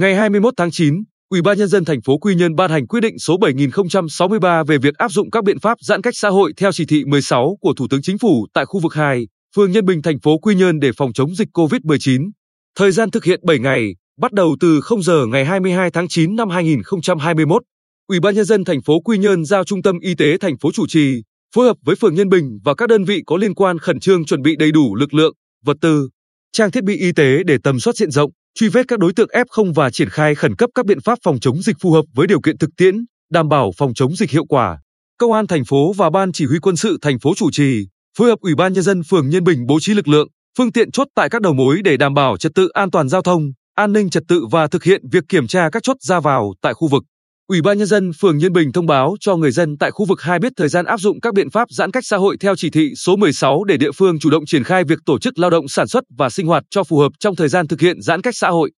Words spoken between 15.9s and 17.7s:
tháng 9 năm 2021.